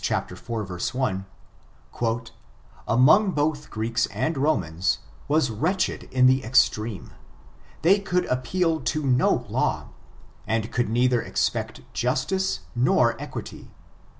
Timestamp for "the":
6.25-6.43